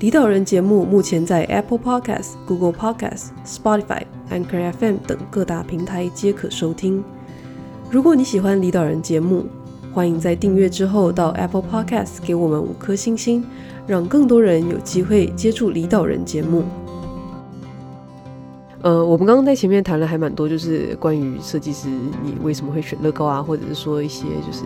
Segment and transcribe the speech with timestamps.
[0.00, 7.02] 离岛人节目目前在 Apple Podcast、Google Podcast、Spotify、Anchor FM 等各大平台皆可收听。
[7.90, 9.46] 如果你喜欢离岛人节目，
[9.94, 13.42] 欢迎在订阅之后到 Apple Podcast 给我们五颗星星，
[13.86, 16.64] 让更多人有机会接触离岛人节目。
[18.82, 21.88] 呃，我们刚刚在前面谈了还蛮多，就是关于设计师
[22.22, 24.62] 你为什么会选乐高啊，或者是说一些就是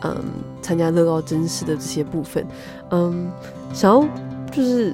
[0.00, 0.16] 嗯
[0.62, 2.46] 参加乐高甄试的这些部分，
[2.88, 3.30] 嗯，
[3.74, 4.08] 想要。
[4.54, 4.92] 就是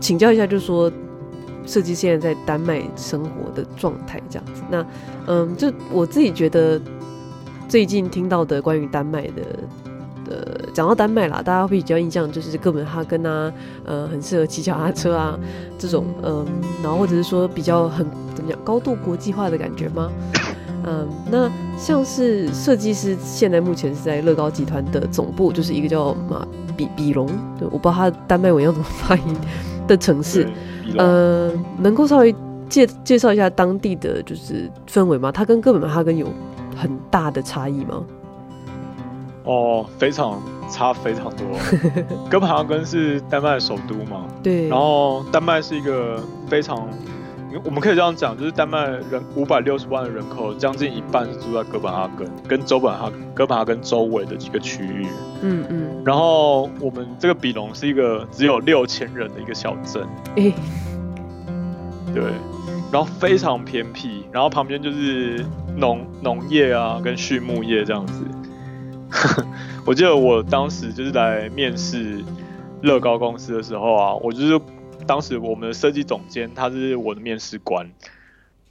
[0.00, 0.90] 请教一下，就是说
[1.66, 4.62] 设计现在在丹麦生活的状态这样子。
[4.70, 4.86] 那
[5.26, 6.80] 嗯，就我自己觉得
[7.68, 9.42] 最近听到的关于丹麦的，
[10.28, 13.52] 呃，讲到丹麦啦，大家会比较印象就是哥本哈根啊，
[13.84, 15.38] 呃，很适合骑脚踏车啊
[15.78, 16.46] 这种，嗯，
[16.82, 20.10] 然后或者是说比较很怎么讲高度国际化的感觉吗？
[20.92, 26.44] 嗯，那像是设计师现在目前是在乐高集团的总部，就是一个叫马
[26.76, 29.36] 比比隆，对，我不知道他丹麦文要怎么发音
[29.86, 30.48] 的城市。
[30.98, 32.34] 呃，能够稍微
[32.68, 35.30] 介介绍一下当地的就是氛围吗？
[35.30, 36.26] 它跟哥本哈根有
[36.76, 38.02] 很大的差异吗？
[39.44, 41.46] 哦，非常差非常多。
[42.28, 44.24] 哥本哈根是丹麦的首都嘛？
[44.42, 44.66] 对。
[44.66, 46.88] 然后丹麦是一个非常。
[47.64, 55.06] 我们可以这样讲，就是丹麦人五百六十万的人口，将近一半是住在哥本哈根跟周本哈哥本哈根周围的几个区域。
[55.42, 56.02] 嗯嗯。
[56.04, 60.06] 然后我们这个比隆是一个只有六千人的一个小镇。
[60.36, 60.54] 欸。
[62.14, 62.22] 对。
[62.92, 65.44] 然后非常偏僻，然后旁边就是
[65.76, 68.24] 农农业啊跟畜牧业这样子。
[69.84, 72.22] 我记得我当时就是来面试
[72.82, 74.60] 乐高公司的时候啊，我就是。
[75.10, 77.84] 当时我们的设计总监他是我的面试官，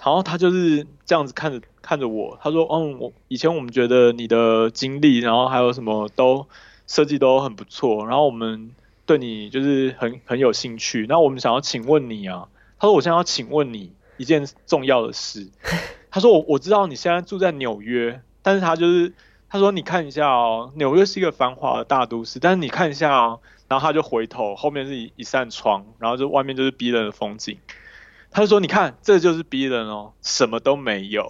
[0.01, 6.47] 然后他就是这样子看着看着我，他说：“嗯，我以前我们觉得你的经历，然后还有什么都
[6.87, 8.71] 设计都很不错，然后我们
[9.05, 11.05] 对你就是很很有兴趣。
[11.09, 12.47] 那我们想要请问你啊，
[12.79, 15.45] 他说我现在要请问你一件重要的事。
[16.09, 19.11] 他说我我知道你现在住在纽约，但是他就是
[19.49, 27.57] 他说你看一下哦，纽约是一个繁华的大都市，但是你看一下哦。”然后他就回头，后面是一一扇窗，然后就外面就是逼人的风景。
[28.31, 31.29] 他就说：“你看，这就是逼人哦，什么都没有。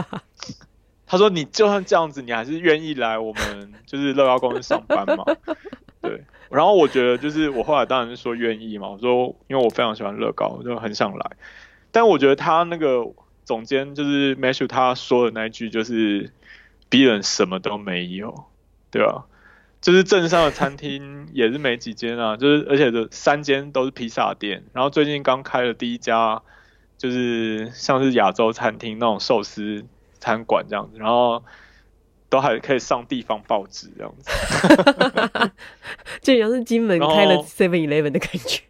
[1.06, 5.24] ”他说：“你就算这样子，你还是愿意来我们就是乐高公司上班嘛？”
[6.02, 6.22] 对。
[6.50, 11.30] 然后我觉得就是我后来当然是说愿意嘛，我说因为我非常喜欢乐高，我就很想来。
[11.90, 13.04] 但我觉得他那个
[13.44, 16.32] 总监就是 Matthew 他说的那一句就是
[16.88, 18.44] 逼人什么都没有，
[18.90, 19.26] 对吧？
[19.80, 26.42] 就是镇上的餐厅也是没几间啊，就是而且这三间都是披萨店，然后最近刚开了第一家，
[26.96, 29.84] 就是像是亚洲餐厅那种寿司
[30.18, 31.44] 餐馆这样子，然后
[32.28, 34.30] 都还可以上地方报纸这样子，
[36.22, 38.62] 就像是金门开了 Seven Eleven 的感觉。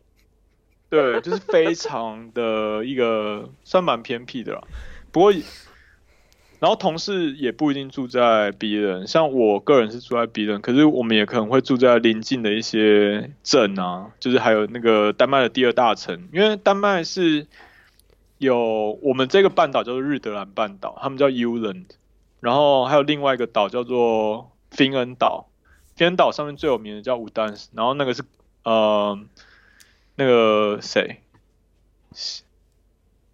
[0.91, 4.61] 对，就是非常的一个算蛮偏僻的啦，
[5.11, 5.33] 不过。
[6.61, 17.47] 然后同事也不一定住在比伦，像我个人是住在比伦，可是我们也可能会住在邻近的一些镇啊，就是还有那个丹麦的第二大城，因为丹麦是
[18.39, 21.85] 有我们这个半岛叫做日德兰半岛，他们叫 Uland，
[22.41, 25.49] 然后还有另外一个岛叫做芬恩岛，
[25.97, 28.25] 芬恩岛上面最有名的叫武丹斯，然后那个是
[28.65, 29.19] 呃
[30.17, 31.21] 那个谁？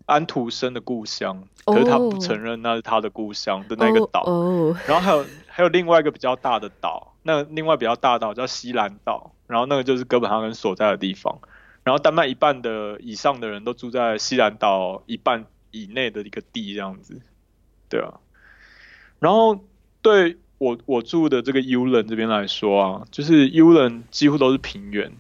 [0.05, 4.21] 安徒生的故乡，可是他不承认那是他的故乡的那个岛。
[4.23, 4.77] Oh, oh.
[4.87, 11.39] 然后还有还有另外一个比较大的岛，那另外比较大的岛叫西兰岛，然后那个就是哥本哈根所在的地方。
[11.83, 17.21] 然后丹麦一半的以上的人都住在西兰岛一半以内的一个地这样子，
[17.89, 18.15] 对啊。
[19.19, 19.65] 然后
[20.01, 25.13] 对我我住的这个 Ulen 这边来说啊，就是 Ulen 几乎都是平原。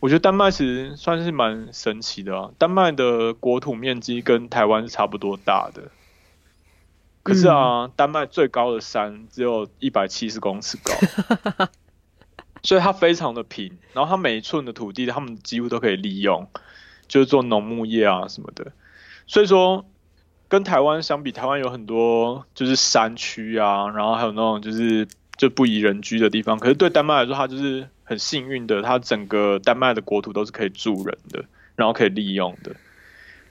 [0.00, 5.90] 我觉得丹麦其实算是蛮神奇的啊，丹麦的国土面积跟台湾是差不多大的，
[7.22, 11.68] 可是啊，嗯、丹麦最高的山只有一百七十公尺高，
[12.62, 16.48] 所以它非常的平，然后它每一寸的土地，他们几乎都可以利用，
[17.06, 18.72] 就是做农牧业啊什么的，
[19.26, 19.84] 所以说
[20.48, 25.06] 跟台湾相比，台湾有很多就是山区啊，然后还有那种就是
[25.36, 27.86] 就不宜人居的地方，可是对丹麦来说，它就是。
[28.10, 31.44] 很幸运的，它整个丹麦的国土都是可以住人的，
[31.76, 32.74] 然后可以利用的。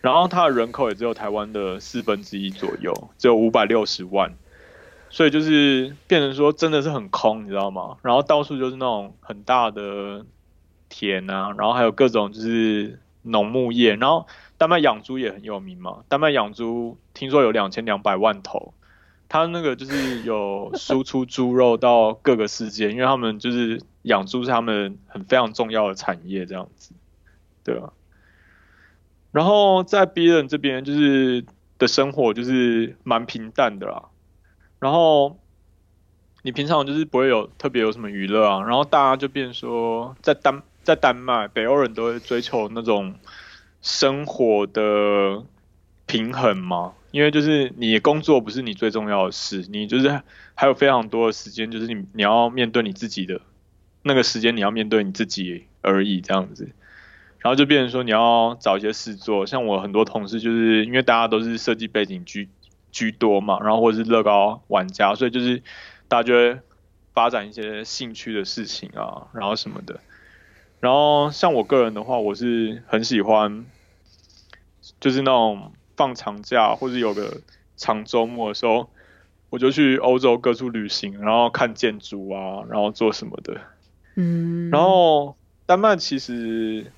[0.01, 4.35] 然后它的人口也只有台湾的四分之一左右，只有五百六十万，
[5.09, 7.95] 所以就是变成说真的是很空，你知道吗？
[8.01, 10.25] 然后到处就是那种很大的
[10.89, 14.27] 田啊，然后还有各种就是农牧业，然后
[14.57, 18.73] 丹麦养猪也很有名嘛，丹麦养猪听说有两千两百万头，
[19.29, 26.93] 它那个就是有输出猪肉到各个世界，因为他们就是养猪是他们很非常重要的产业，这样子，
[27.63, 27.93] 对吧？
[29.31, 31.45] 然后在 B 人这边就是
[31.77, 34.05] 的生活就是蛮平淡的啦，
[34.79, 35.39] 然后
[36.41, 43.13] 你平常就是不会有特别有什么娱乐啊，然后大家就变说在丹在丹麦北欧人都会追求那种
[43.81, 45.43] 生活的
[46.07, 50.21] 平衡嘛，因为就是你工作不是你最重要的事，你就是
[50.55, 53.39] 还有非常多的时间，就是你你要面对你自己的
[54.01, 56.69] 那个时间，你要面对你自己而已这样子。
[57.39, 62.49] 然后就变成说你要找一些事做，像我很多同事就是因为大家都是设计背景居
[62.91, 65.63] 居多嘛，然后或者是乐高玩家，所以就是
[66.09, 66.59] 大家就会
[67.13, 70.01] 发展一些兴趣的事情啊，然后什么的。
[70.81, 73.65] 然后像我个人的话，我是很喜欢，
[74.99, 77.39] 就是那种放长假或者有个
[77.77, 78.89] 长周末的时候，
[79.49, 83.61] 我就去欧洲各处旅行，然后看建筑啊，然后做什么的。
[84.19, 85.35] 嗯，然后
[85.65, 86.91] 丹麦其实。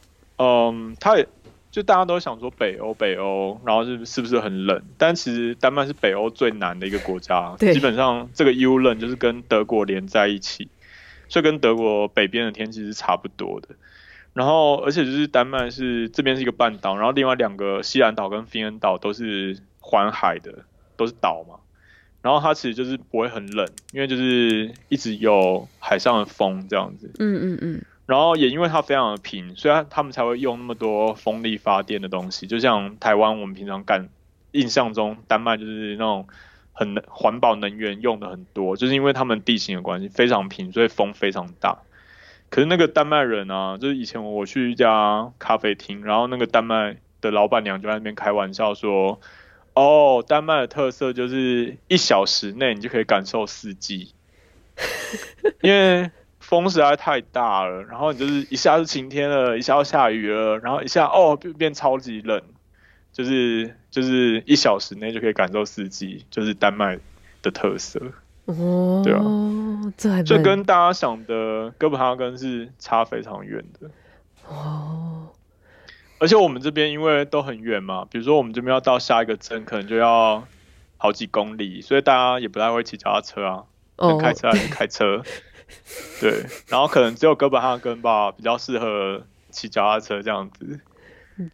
[0.44, 1.28] 嗯，他也
[1.70, 4.82] 就大家都想说北欧，北欧，然后是是不是很冷？
[4.98, 10.68] 但其实丹麦是北欧最南的一个国家，基本上这个 Jylland 就是跟德国连在一起，
[11.30, 13.76] 所以跟德国北边的天气是差不多的。
[14.34, 20.66] 然后，而且就是丹麦是这边是一个半岛，然后另外两个西兰岛跟芬恩岛都是环海的，
[20.98, 21.60] 都是岛嘛。
[22.22, 27.12] 然后它其实就是不会很冷，因为就是一直有海上的风这样子。
[27.20, 27.82] 嗯嗯嗯。
[28.06, 32.46] 然后也因为它非常的平，所以他们才会用那么多风力发电的东西。
[32.46, 34.10] 就像台湾，我们平常干
[34.52, 36.28] 印象中，丹麦就是那种
[36.74, 41.80] 很环保能源用的很多，就是因为他们地形的关系非常平，所以风非常大。
[42.50, 49.22] 可是那个丹麦人啊，就是以前我去一家咖啡厅，然后那个丹麦的老板娘就在那边开玩笑说
[49.82, 54.14] ：“哦，丹麦的特色就是一小时内你就可以感受四季，
[55.62, 56.12] 因为。”
[56.42, 62.42] 风实在太大了，然后你就是一下是晴天了，一下要下雨了，然后一下哦变变超级冷，
[63.14, 67.00] 就是就是一小时内就可以感受四季，就是丹麦
[67.42, 68.02] 的特色。
[68.46, 69.24] 哦，对啊，
[69.96, 73.90] 这还这跟大家想的哥本哈根是差非常远的。
[74.50, 75.21] 哦，
[76.22, 80.48] 而且我们这边因为都很远嘛，比如说我们这边要到下一个镇，可能就要
[80.98, 83.64] 好几公里，所以大家也不太会骑脚踏车啊，
[83.98, 85.24] 能开车还是开车。
[86.22, 90.80] 对，然后可能只有哥本哈根吧，比较适合骑脚踏车这样子。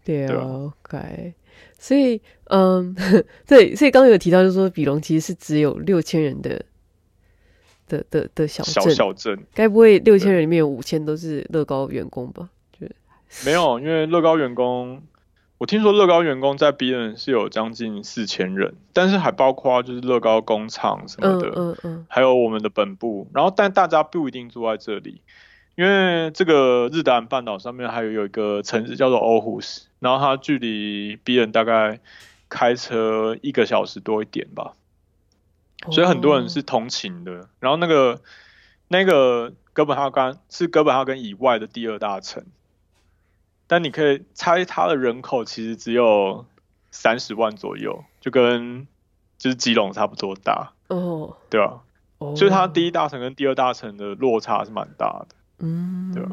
[0.04, 0.36] 对啊
[0.84, 1.34] ，OK。
[1.80, 2.94] 所以，嗯，
[3.48, 6.66] 对，所以刚刚有提到，就是说比隆其实是只有六千人的
[7.88, 9.40] 的的的小镇，小镇。
[9.54, 12.50] 该不会六千人里面有五千都是乐高员工吧？
[13.30, 15.02] 就 没有，因为乐高员工。
[15.60, 23.28] 我听说乐高员工在 Billund 是有将近四千人，但是还包括就是乐高工厂什么的，嗯嗯嗯，还有我们的本部。
[23.34, 25.20] 然后，但大家不一定住在这里，
[25.74, 32.02] 因为这个日达兰半岛上面还有有一个城市叫做 Aarhus，然后它距离 Billund 大概
[32.50, 34.74] 开车一个小时多一点吧，
[35.90, 37.50] 所以很多人是通勤的。
[37.60, 38.22] 然后那个
[38.90, 42.44] 那个哥本哈根是哥本哈根以外的第二大城。
[43.68, 46.46] 但你可以猜，它的人口其实只有
[46.90, 48.88] 三十万左右，就跟
[49.38, 51.82] 就是基隆差不多大哦，对啊，
[52.18, 56.30] 哦，所以它第一大城跟第二大城的落差是蛮大的，嗯，对啊，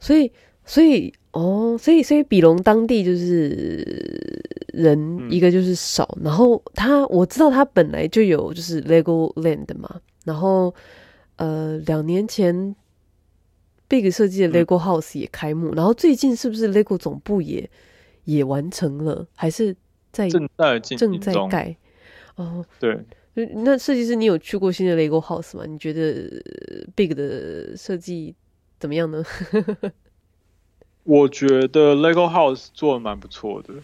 [0.00, 0.32] 所以
[0.64, 4.42] 所以哦，所以所以比隆当地就是
[4.74, 10.74] 人一个就是少，嗯，然后他我知道他本来就有就是 Lego Land 嘛，然后
[11.36, 12.74] 呃两年前。
[13.92, 17.68] Big 设计的 Lego House 也开幕，嗯，然后最近是不是 Lego 总部也
[18.24, 19.76] 也完成了，还是
[20.10, 21.76] 在正在正在盖？
[22.36, 25.66] 哦，对，那设计师，你有去过新的 Lego House 吗？
[25.66, 26.42] 你觉得
[26.96, 28.34] Big 的设计
[28.80, 29.22] 怎么样呢？
[31.04, 33.74] 我觉得 Lego House 做的蛮不错的，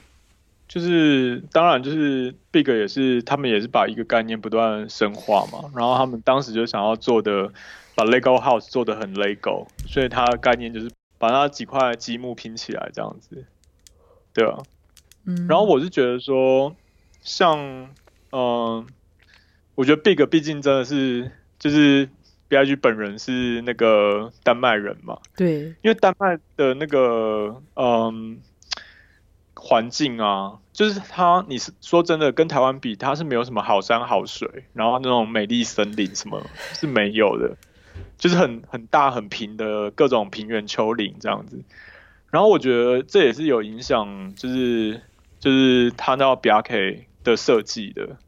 [0.67, 7.53] 就是当然就是 Big 也是他们也是把一个概念不断深化嘛，然后他们当时就想要做的。
[7.99, 10.89] 把 Lego House 做的很 Lego，所以它的概念就是
[11.19, 13.45] 把那几块积木拼起来这样子，
[14.33, 14.59] 对啊。
[15.25, 15.49] 嗯。
[15.49, 16.77] 然后我是觉得说，
[17.23, 17.91] 像，嗯、
[18.31, 18.87] 呃，
[19.75, 22.09] 我觉得 Big 毕竟真的是，就是
[22.49, 25.19] BIG 本人是那个丹麦人嘛。
[25.37, 25.63] 对。
[25.83, 28.39] 因为丹麦的那个，嗯，
[29.57, 37.57] 环境啊，就是它，你是说真的，跟台湾比，它是没有什么好山好水，然后那种美丽森林什么是没有的，
[38.19, 41.63] 就是很很大很平的各种平原丘陵这样子。
[42.31, 45.01] 然后我觉得这也是有影响，就是
[45.41, 48.19] 就是他那 BRK 的设计的，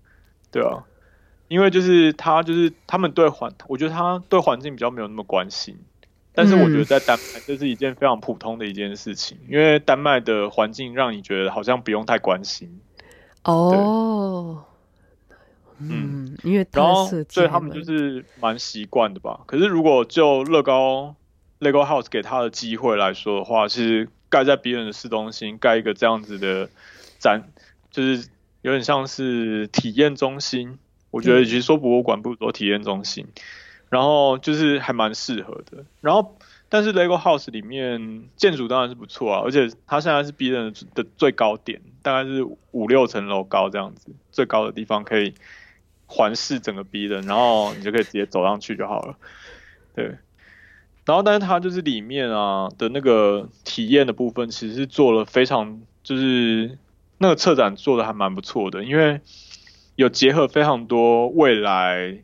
[0.50, 0.85] 对啊，
[1.49, 5.76] 因为就是他就是他们对环，我觉得他对环境比较没有那么关心。
[6.32, 12.80] 但是我觉得在丹麦这是一件非常普通的一件事情，因为丹麦的环境让你觉得好像不用太关心。
[13.42, 14.64] 哦，
[15.80, 19.40] 嗯，因为然后所以他们就是蛮习惯的吧。
[19.46, 21.14] 可是如果就乐高
[21.60, 26.68] Lego House 给他的机会来说的话，其实盖在别人的市中心盖一个这样子的
[27.18, 27.42] 展，
[27.90, 28.28] 就是
[28.62, 30.78] 有点像是体验中心。
[31.10, 33.26] 我觉得与其说博物馆，不如说体验中心。
[33.88, 45.34] 然后就是还蛮适合的，然后但是 Lego House 里面建筑当然是不错啊，而且它现在是 B 人的最高点，大概是五六层楼高这样子，最高的地方可以
[46.11, 49.14] 环视整个 B 人，然后你就可以直接走上去就好了。
[49.95, 50.05] 对，
[51.07, 56.76] 然后但是它就是里面啊的那个体验的部分，其实是做了非常就是
[57.19, 59.21] 那个策展做的还蛮不错的，因为
[59.95, 62.19] 有结合非常多未来。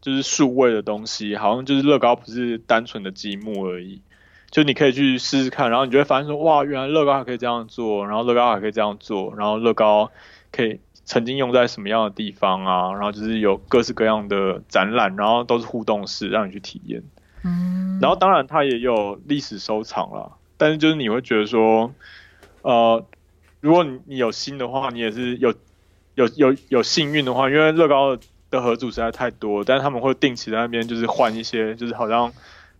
[0.00, 4.00] 就是数位的东西，好像就是乐高不是单纯的积木而已，
[4.48, 10.12] 就你可以去试试看，然后你就会发现说，哇，原来乐高还可以这样做，然后乐高还可以这样做，然后乐高
[10.52, 17.02] 可以曾经用在什么样的地方啊，然后就是有各式各样的展览，然后都是互动式，让你去体验。
[17.42, 21.94] 嗯，然后当然它也有历史收藏啦，但是就是你会觉得说，
[22.60, 23.04] 呃，
[23.60, 25.54] 如果你你有心的话，你也是有
[26.14, 28.22] 有有有幸运的话，因为乐高的。
[28.50, 32.32] 的盒组实在太多，但是他们会定期在那边就是换一些，就是好像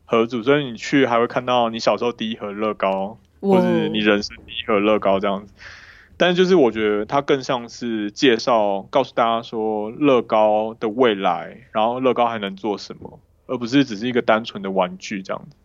[0.06, 5.52] 合组，所以你去还会看到你小时候第一盒乐高，或是你人生第一盒乐高这样子。
[6.18, 15.56] 但是就是我觉得它更像是介绍，告诉大家说乐高的未来，然后乐高还能做什么，而不是只是一个单纯的玩具这样子。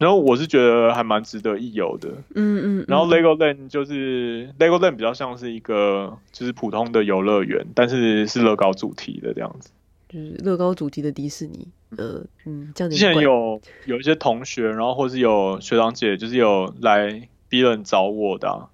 [0.00, 2.84] 然后我是觉得还蛮值得一游的，嗯，嗯嗯。
[2.88, 9.70] 然后 Legoland 就是 Legoland 比较像是一个就是普通的游乐园，但是是乐高主题的这样子，
[10.08, 12.96] 就是乐高主题的迪士尼，呃嗯，这样子。
[12.96, 18.66] 之前有有一些同学，然后或是有学长姐，就是有来 Billund 找我的啊，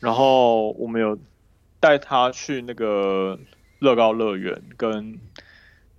[0.00, 1.16] 然后我们有
[1.78, 3.38] 带他去那个
[3.78, 5.20] 乐高乐园跟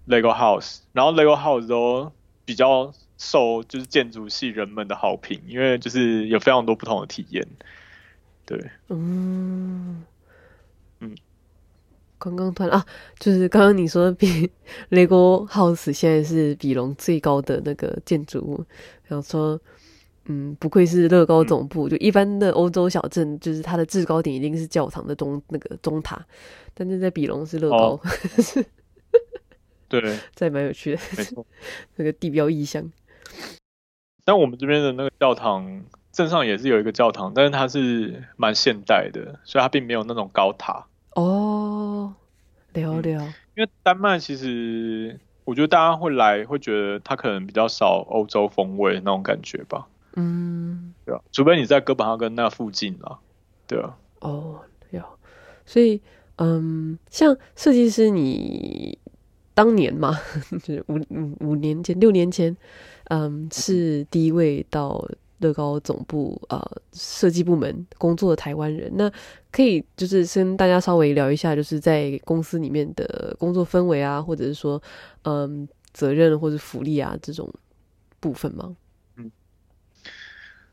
[0.07, 2.11] Lego House，然后 Lego House 都
[2.43, 2.93] 比较。
[3.23, 7.47] 受就是建筑系人们的好评，因为就是有非常多不同的体验。
[8.47, 10.03] 对，嗯
[11.01, 11.15] 嗯，
[12.17, 12.83] 刚刚突然啊，
[13.19, 14.49] 就是刚刚你说的比
[14.89, 18.65] Lego House 现在是比龙最高的那个建筑物，
[19.03, 19.61] 然后说，
[20.25, 26.23] 嗯，不愧是乐高总部，嗯、就一般的欧洲小镇，就是它的制高点一定是教堂的中那个钟塔，
[26.73, 27.77] 但是在比龙是乐高。
[27.77, 28.01] 哦、
[29.89, 30.01] 对，
[30.35, 31.45] 这还蛮有趣的，没错，
[31.97, 32.91] 那个地标意象。
[34.23, 40.85] 但我们这边的那个教堂，镇上也是有一个教堂，但是它是蛮现代的，所以它并没有那种高塔。
[41.15, 42.13] 哦，
[42.73, 43.33] 聊聊、嗯。
[43.55, 49.87] 因为丹麦其实，我觉得大家会来，会觉得它可能比较少欧洲风味那种感觉吧。
[50.15, 53.17] 嗯，对啊，除非你在哥本哈根那附近啦。
[53.67, 53.97] 对啊。
[54.19, 55.01] 哦，有。
[55.65, 56.01] 所以，
[56.37, 58.97] 嗯，像设计师，你
[59.53, 60.17] 当年嘛，
[60.63, 62.55] 就是五五五年前、六年前。
[63.05, 65.05] 嗯，是第一位到
[65.39, 66.61] 乐高总部呃
[66.93, 68.89] 设计部门工作的台湾人。
[68.95, 69.11] 那
[69.51, 74.81] 可以就是跟大家稍微聊一下，就是在公司里面的工作氛围啊，或者是说
[75.23, 77.51] 嗯责任或者福利啊这种
[78.21, 78.73] 部分吗？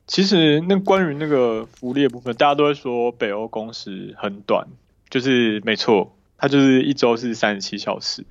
[0.08, 4.66] 其实那关于那个福利的部分，大家都会说北欧工时很短，
[5.10, 8.24] 就是没错，它就是一周是三十七小时。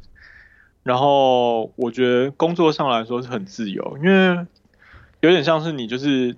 [0.82, 4.48] 然后我觉得工作上来说是很自由，因为
[5.22, 6.36] 有点像是你就是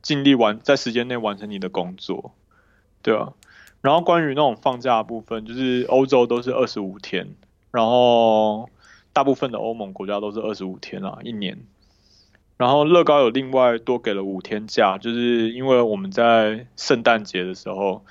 [0.00, 2.32] 尽力完在时间内完成你的工作，
[3.02, 3.34] 对啊。
[3.82, 7.34] 然后关于那种放假的部分，就是欧洲都是二十五天，
[7.70, 8.70] 然后
[9.12, 11.58] 大部分的欧盟国家都是二十五天啊，一年。
[12.58, 18.04] 然后乐高有另外多给了五天假，就是因为我们在圣诞节的时候。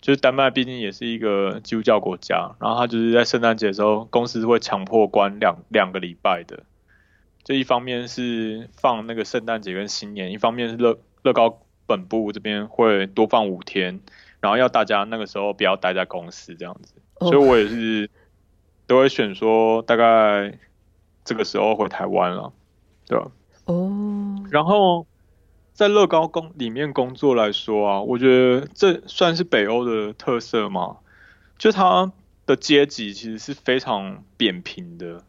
[0.00, 6.62] 就是丹麦毕竟也是一个基督教国家，然后他就是在圣诞节的时候，公司会强迫关两两个礼拜的。
[7.44, 14.00] 这一方面是放那个圣诞节跟新年，一方面是乐乐高本部这边会多放五天，
[14.40, 16.94] 然后要大家那个时候不要待在公司这样子。
[17.18, 18.08] 所以我也是
[18.86, 20.58] 都会选说大概
[21.26, 22.50] 这个时候回台湾了，
[23.06, 23.30] 对吧？
[23.70, 24.44] 哦。
[24.50, 25.06] 然后。
[25.72, 30.98] 在乐高工里面工作来说啊，我觉得这算是北欧的特色嘛，
[31.56, 32.12] 就它
[32.44, 35.22] 的阶级其实是非常扁平的。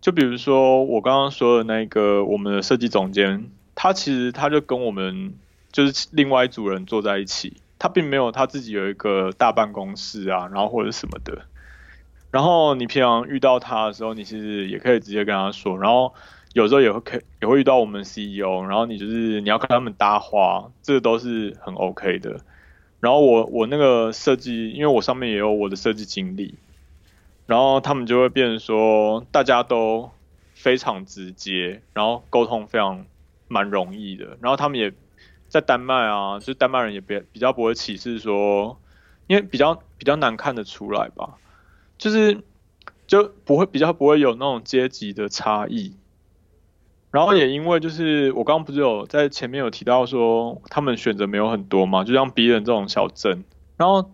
[0.00, 5.34] 就比如说我刚刚说的那个我们的设计总监，他其实他就跟我们
[5.72, 11.42] 就是另外一组人坐在一起，他并没有他自己有一个大办公室啊，然后或者什么的。
[12.30, 15.76] 然后你平常遇到他的时候，你其实也可以直接跟他说。
[15.76, 16.14] 然后
[16.56, 22.40] 有时候也会可也会遇到我们 CEO，然后你就是你要跟他们搭话，这个都是很 OK 的。
[22.98, 26.54] 然后我我那个设计，因为我上面也有我的设计经历，
[27.44, 30.10] 然后他们就会变成说大家都
[30.54, 33.04] 非常直接，然后沟通非常
[33.48, 34.38] 蛮容易的。
[34.40, 34.94] 然后他们也
[35.48, 38.80] 在丹麦啊，就是丹麦人也比比较不会歧视说，
[39.26, 41.34] 因为比较比较难看得出来吧。
[41.98, 42.42] 就是
[43.06, 45.94] 就不会比较不会有那种阶级的差异，
[47.16, 53.42] 然后也因为就是我刚刚不是有在前面有提到说他们选择没有很多嘛，就像比人这种小镇，
[53.78, 54.10] 然后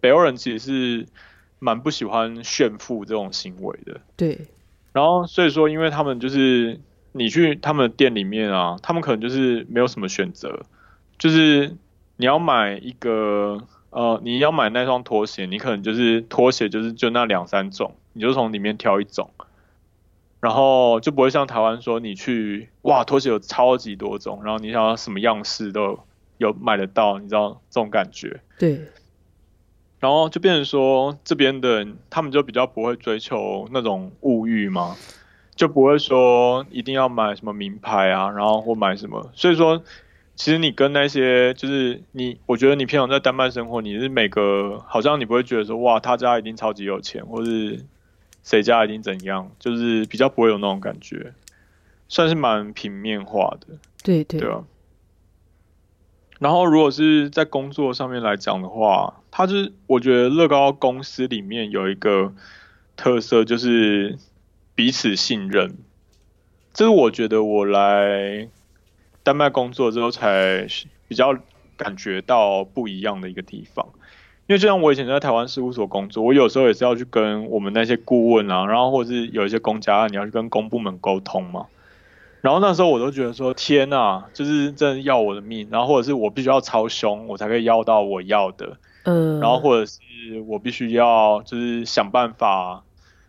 [0.00, 1.06] 北欧人其实是
[1.58, 4.46] 蛮不喜欢炫富这种行为的，对，
[4.94, 6.80] 然后所以说因为他们就是
[7.12, 10.62] 你去他们的店里面啊，他们可能就是没有什么选择，
[11.18, 11.76] 就是
[12.16, 13.60] 你要买一个。
[13.90, 19.30] 呃，你要买那双拖鞋，你可能就是拖鞋，就是就那两三种，你就从里面挑一种，
[20.40, 25.98] 然后就不会像台湾说你去哇，拖鞋有超级多种，然后你想要什么样式都
[26.36, 28.40] 有买得到，你知道这种感觉？
[28.58, 28.80] 对。
[30.00, 34.96] 然后就变成说这边的人，他们就比较不会追求那种物欲嘛，
[35.56, 39.82] 就不会说一定要买什么名牌啊，然后或买什么，所以说。
[40.40, 47.84] 其实你跟那些就是你，我觉得你平常在丹麦生活，你是每个好像你不会觉得说哇，他家一定超级有钱，或是
[48.48, 51.34] 谁家一定怎样，就是比较不会有那种感觉，
[52.08, 53.76] 算是蛮平面化的。
[54.02, 54.40] 对对。
[54.40, 54.64] 对啊。
[56.38, 62.32] 然后如果是在工作上面来讲的话，它就是我觉得乐高公司里面有一个
[62.96, 64.16] 特色就是
[64.74, 65.76] 彼此信任，
[66.72, 68.48] 这是我觉得我来。
[69.24, 70.66] 丹麦工作之后才
[71.06, 71.36] 比较
[71.76, 73.86] 感觉到不一样的一个地方，
[74.48, 81.66] 因为就像我以前在台湾事务所工作，我有时候也是要去跟我们那些顾问啊，然后或者是有一些公家案，你要去跟公部门沟通嘛。
[82.40, 90.00] 然后那时候我都觉得说天呐，就是真的要我的命，然后或者是我必须要超凶，我才可以要到我要的，嗯，然后或者是
[90.46, 92.84] 我必须要就是想办法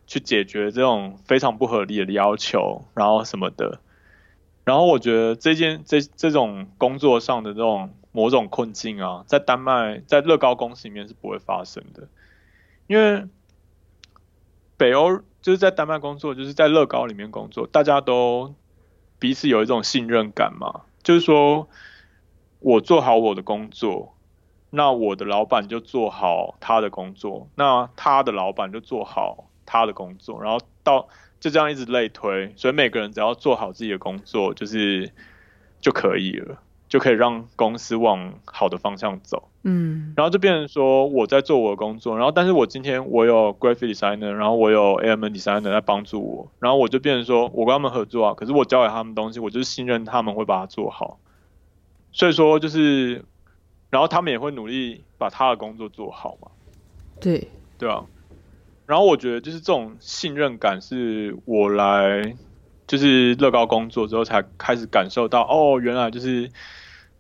[0.08, 3.79] 去解决这种非常不合理的要求，然后什么的。
[4.69, 12.08] 然后我觉得这件这这种工作上的这种某种困境啊，在丹麦在乐高公司里面是不会发生的，
[12.86, 13.25] 因为
[14.77, 18.53] 北欧就是在丹麦工作，就是在乐高里面工作，大家都
[19.17, 21.67] 彼此有一种信任感嘛，就是说
[22.60, 24.13] 我做好我的工作，
[24.69, 31.08] 那我的老板就做好他的工作，那他的老板就做好他的工作，然后到。
[31.39, 35.12] 就这样一直类推，所以每个人只要做好自己的工作，就是
[35.80, 39.49] 就可以了，就可以让公司往好的方向走。
[39.63, 51.19] 嗯，然后就变成说我在做我的工作，然后但是我今天我有 graphic designer，然后我有 element designer 在帮助我，然后我就变成说我跟他们合作啊，可是我交给他们东西，我就是信任他们会把它做好，
[52.12, 53.23] 所以说就是，
[53.89, 56.49] 然后他们也会努力把他的工作做好嘛。
[57.19, 58.06] 对，对啊。
[58.89, 62.36] 然后我觉得就是这种信任感是我来
[62.88, 66.49] 就是乐高工作之后才开始感受到哦，原来就是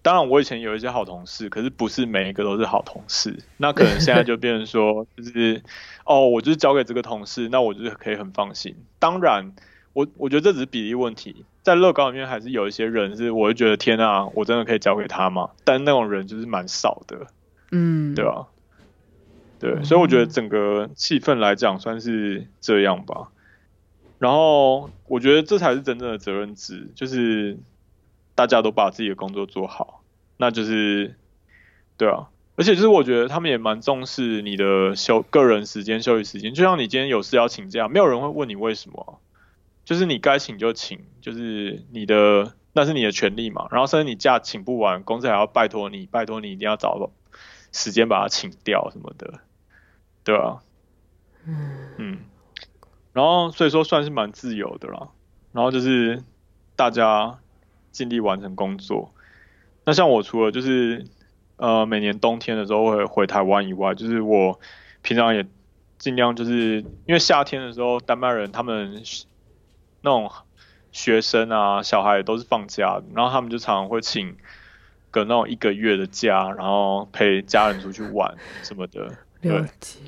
[0.01, 3.43] 当然我以前有一些好同事，可是不是每一个都是好同事。
[3.57, 5.61] 那可能现在就变成说就是
[6.05, 8.75] 哦，我就是交给这个同事，那我就是可以很放心。
[8.97, 9.53] 当然，
[9.93, 15.51] 我我觉得这只是比例问题，在乐高里面还是有一些人是我就觉得天啊，我真的可以交给他吗？
[15.65, 17.27] 但那种人就是蛮少的，
[17.71, 18.47] 嗯，对吧？
[19.59, 23.29] 对，所以我觉得整个气氛来讲算是这样吧。
[24.17, 27.57] 然后我觉得这才是真正的责任制，就是
[28.35, 30.03] 大家都把自己的工作做好，
[30.37, 31.15] 那就是
[31.97, 32.29] 对啊。
[32.55, 36.53] 而且就是我觉得他们也蛮重视你的休个人时间、休息时间。
[36.53, 39.21] 就像你今天有事要请假，没有人会问你为什么，
[39.85, 43.67] 就是你该请就请，就是你的那是你的权利嘛。
[43.71, 47.09] 然后甚至你假请不完，公司还要拜托你，拜托你一定要找
[47.71, 49.39] 时间把它请掉什么的。
[50.23, 50.59] 对啊，
[51.45, 52.19] 嗯嗯，
[53.13, 55.09] 然后所以说算是蛮自由的啦，
[55.51, 56.23] 然后就是
[56.75, 57.39] 大家
[57.91, 59.13] 尽力完成工作。
[59.85, 61.05] 那像我除了就是
[61.55, 64.59] 呃每年冬天的时候会回台湾以外，就是我
[65.01, 65.45] 平常也
[65.97, 69.01] 尽量就是因为夏天的时候丹麦人他们
[70.01, 70.31] 那种
[70.91, 74.37] 学生啊、小孩也都是放假，然后他们就常常会请
[75.11, 79.17] 个那种一个月的假，然后陪家人出去玩什么的。
[79.41, 79.51] 对，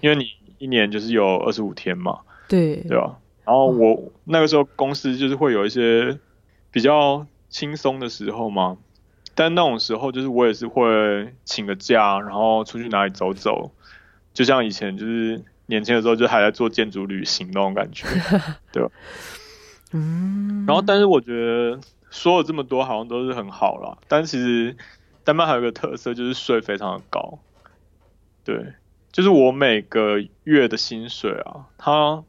[0.01, 0.25] 因为你
[0.57, 2.19] 一年就是有二十五天嘛。
[2.47, 3.17] 对，对吧？
[3.45, 6.19] 然后我、哦、那个时候公司就是会有一些
[6.69, 8.77] 比较轻松的时候嘛，
[9.35, 13.71] 但那种时候就是我也是会请个假，然后出去哪里走走，
[14.33, 18.05] 就像以前就是年轻的时候就还在做建筑旅行那种感觉，
[18.71, 18.89] 对吧？
[19.93, 20.65] 嗯。
[20.67, 24.75] 然后，但是我觉得说了这么多好像都是很好啦，但其实
[25.23, 27.39] 丹麦还有个特色就是税非常的高，
[28.43, 28.73] 对，
[29.11, 32.23] 就是我每个月的薪水啊，它。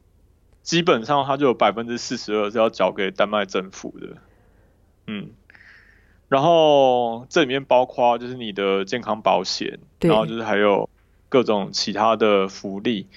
[0.62, 4.16] 基本上，它就有百分之四十二是要缴给丹麦政府的，
[5.08, 5.30] 嗯，
[6.28, 10.88] 然后这里面包括就是你的健康保险，然后就是还有
[11.28, 13.08] 各种其他的福利，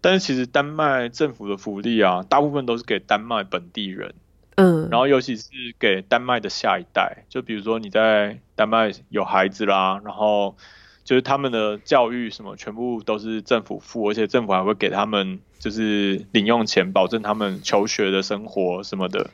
[0.00, 4.14] 但是其实丹麦政府的福利啊，大部分都是给丹麦本地人，
[4.54, 10.56] 嗯，然后尤其是给丹麦的下一代，就比如说你在丹麦有孩子啦，然后。
[11.06, 19.30] 就是他们的教育什么全部都是政府付，而且政府还会给他们就是零用钱，保证他们求学的生活什么的。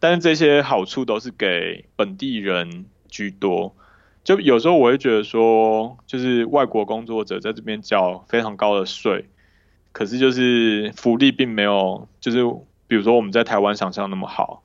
[0.00, 3.76] 但是这些好处都是给本地人居多。
[4.24, 9.26] 就有时候我会觉得说，就是外国工作者在这边缴非常高的税，
[9.92, 12.44] 可是就是福利并没有，就是
[12.88, 14.64] 比如说我们在台湾想象那么好。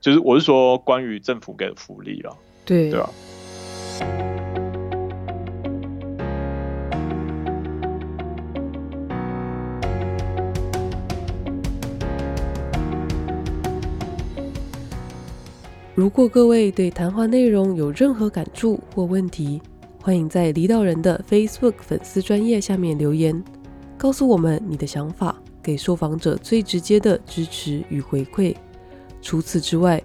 [0.00, 3.10] 就是我是说关于政府给的福利了，对对吧？
[15.98, 19.60] 如果各位对谈话内容有任何感触或问题，
[20.00, 23.42] 欢迎在离岛人的 Facebook 粉丝专页下面留言，
[23.96, 28.54] 告诉我们你的想法，给受访者最直接的支持与回馈。
[29.20, 30.00] 除此之外，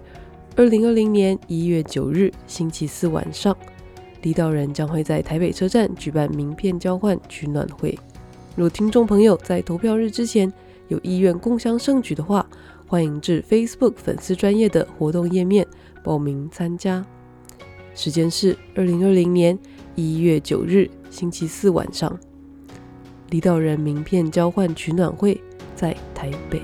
[0.56, 3.56] 二零二零年一月九日星期四晚上，
[4.22, 7.96] 离岛人将会在台北车站举办名片交换取暖会。
[8.56, 10.52] 若听众朋友在投票日之前
[10.88, 12.44] 有意愿共襄盛举的话，
[12.94, 15.66] 欢迎至 Facebook 粉丝专业的活动页面
[16.04, 17.04] 报名参加，
[17.92, 19.58] 时间是二零二零年
[19.96, 22.16] 一月九日星期四晚上，
[23.30, 25.42] 离岛人名片交换取暖会
[25.74, 26.62] 在台北。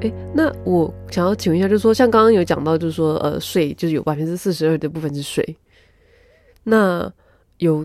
[0.00, 5.56] 哎，那我想要请问一下，就是说，像刚刚有讲到，就是说，呃，税就是有百分之四十二的部分是税，
[6.64, 7.12] 那
[7.58, 7.84] 有。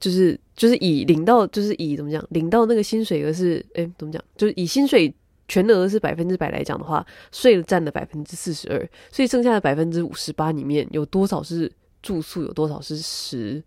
[0.00, 5.12] 就是就是以领到就是以怎么讲领到那个薪水额是哎怎么讲就是以薪水
[5.48, 8.78] 全额是百分之百来讲的话，税占了百分之四十二，
[9.10, 13.60] 所以剩下的百分之五十八里面有多少是住宿，有多少是食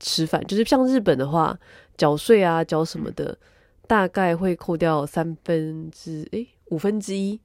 [0.00, 0.44] 吃饭？
[0.48, 1.56] 就是像日本的话，
[1.96, 3.38] 缴税啊缴什么的，
[3.86, 7.38] 大概会扣掉三分之哎五分之一，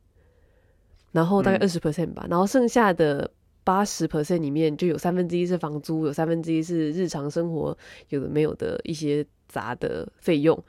[1.12, 3.30] 然后大概二十 percent 吧，然后剩下的。
[3.64, 7.78] 八十 percent 里面就有三分之一是房租，有三分之一是日常生活
[8.10, 10.62] 有的没有的一些杂的费用。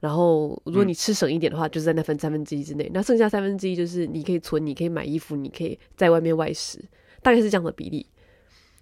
[0.00, 2.84] 然后如果你吃省一点的话，就是在那分三分之一之内。
[2.84, 6.82] 嗯、那剩下三分之一就是你可以存，你可以买衣服，你可以在外面外食，
[7.22, 8.06] 大概是这样的比例。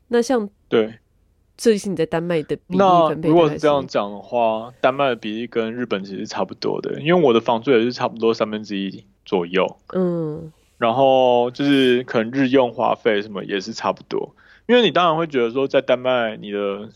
[0.07, 0.95] 那像对，
[1.57, 2.79] 这是你在丹麦的比例
[3.09, 3.29] 分配。
[3.29, 9.67] 那如果是这样讲的话，丹麦的比例跟日本其实差不多的，因为我的房租也是差不多三分之一左右。
[9.95, 10.53] 嗯。
[10.79, 14.35] 然后就是可能日用花费什么也是差不多，
[14.67, 16.89] 因为你当然会觉得说在丹麦你的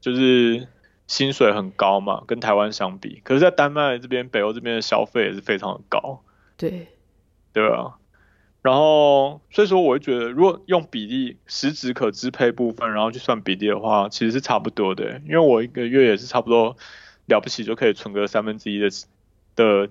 [0.00, 0.68] 就是
[1.06, 6.20] 薪水很高嘛，跟台湾相比，可是，在丹麦这边北欧这边的消费也是非常的高，
[6.56, 6.88] 对，
[7.52, 7.96] 对啊。
[8.62, 16.76] 然后所以说我会觉得，如果用比例实质可支配部分，然后去算比例的话，其实是差不多的，因为我一个月也是差不多
[17.24, 18.90] 了不起就可以存个三分之一的
[19.56, 19.88] 的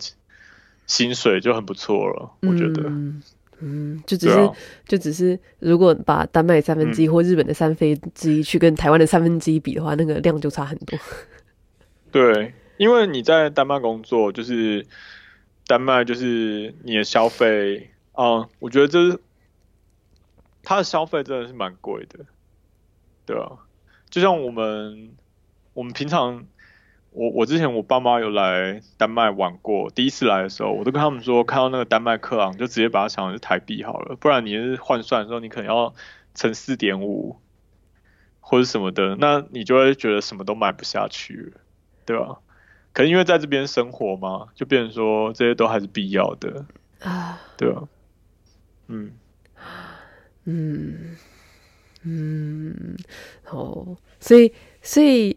[0.86, 2.84] 薪水就很不错了，我觉得。
[2.90, 3.24] 嗯
[3.62, 4.52] 嗯，就只是、啊、
[4.88, 10.98] 就只是，如果把丹麦三分之一或日本的三分之一去跟台湾的三分之一比的话，那个量就差很多。
[12.12, 14.86] 对，因为你在丹麦工作，就是
[15.67, 19.19] 丹麦就是你的消费啊、嗯，我觉得这是
[20.63, 22.26] 他的消费真的是蛮贵的，
[23.26, 23.52] 对啊，
[24.10, 25.12] 就像我们
[25.74, 26.45] 我们平常。
[27.12, 35.93] 我我之前我爸妈有来丹麦玩过，第一次来的时候，我都跟他们说，看到那个丹麦克朗就直接把它想成是台币好了，不然你是换算的时候，你可能要
[36.36, 37.38] 乘四点五
[38.39, 41.54] 或者什么的，那你就会觉得什么都买不下去，
[42.06, 42.38] 对吧？
[42.93, 46.65] 可是因为在这边生活嘛，就变成说这些都还是必要的
[47.02, 47.88] 啊，对吧？
[48.88, 49.12] 嗯
[50.45, 51.17] 嗯
[52.04, 52.98] 嗯，
[53.50, 54.54] 哦，所以。
[54.82, 55.36] 所以，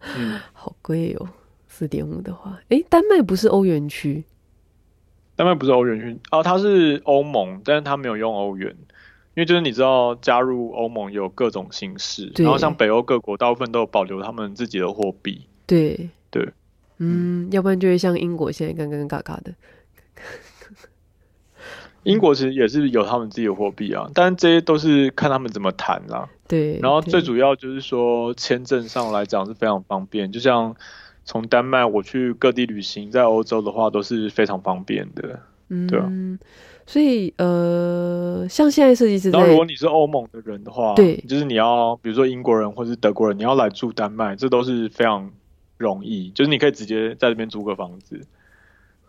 [0.00, 1.28] 嗯， 好贵哦，
[1.66, 4.24] 四点五的话，诶，丹麦不是欧元区？
[5.36, 6.18] 丹麦不是欧元区。
[6.30, 8.70] 哦，它是欧盟，但是它没有用欧元，
[9.34, 15.46] 因为就是你知道加入欧盟有各种形式，然后像北欧各国大部分都有保留他们自己的货币。
[15.66, 16.10] 对。
[16.30, 16.46] 对，
[16.98, 19.54] 嗯，要不然就会像英国现在尴尴尬尬的。
[22.12, 26.28] 英国其实也是有他们自己的货币啊，但这些都是看他们怎么谈啦。
[26.46, 30.74] 对，然后最主要就是说签证上来讲是非常方便，就像。
[31.30, 36.10] 从丹麦我去各地旅行，在欧洲的话都是非常方便的，嗯，对啊。
[36.86, 45.30] 所以呃，像现在设计师，然后如果你是欧盟的人的话，对，就是你要比如说英国人或是德国人，你要来住丹麦，这都是非常
[45.76, 48.22] 容易，就是你可以直接在这边租个房子。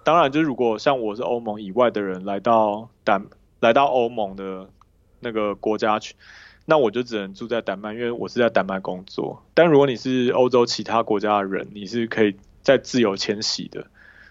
[0.10, 3.28] 当然，就是如果像我是欧盟以外的人来到丹，
[3.60, 4.68] 来到欧盟的
[5.20, 6.16] 那个国家去。
[6.66, 9.44] 那我就只能住在丹麦，因为我是在丹麦工作。
[9.54, 13.86] 但如果你是欧洲其他国家的人，你是可以在自由迁徙的。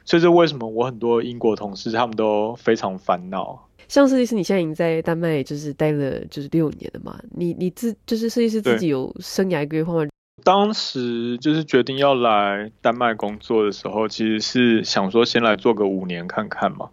[0.04, 3.64] 所以这为什么我很多英国同事他们都非常烦恼。
[3.86, 7.20] 像设计师，你现在已经在丹麦就是待了就是六年了嘛？
[7.30, 10.08] 你你自就是设计师自己有生涯规划吗？
[10.44, 16.90] 当时就是决定要来丹麦工作的时候，其实是想说先来做个五年看看嘛。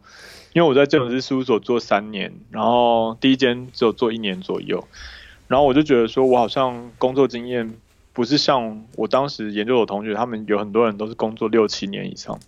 [0.53, 4.87] 因为我在建筑师事务所做三年，然后第一间只有做一年左右。
[5.47, 7.75] 然后我就觉得说，我好像工作经验
[8.13, 12.39] 不是像我当时研究所同学，他们有很多人都是工作六七年以上。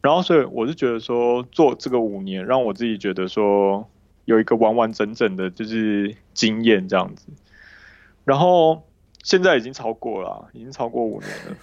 [0.00, 3.88] 然后所以我就觉得说，做这个五年，让我自己觉得说
[4.26, 7.26] 有一个完完整整的，就是经验这样子。
[8.24, 8.84] 然后
[9.22, 11.56] 现在已经超过了，已经超过五年了。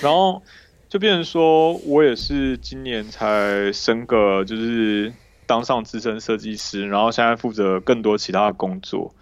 [0.00, 0.42] 然后
[0.88, 5.12] 就变成说我也是今年才升个，就是
[5.46, 9.14] 当上资深设计师，然后现在负责更多其他的工作。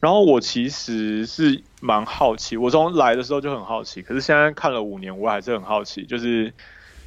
[0.00, 6.52] 然后我其实是蛮好奇，我从来的时候就很好奇，可是现在看了五年，我还是很好奇，就是